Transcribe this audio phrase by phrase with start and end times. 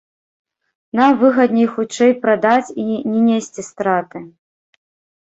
[0.99, 4.23] Нам выгадней хутчэй прадаць і не несці страты.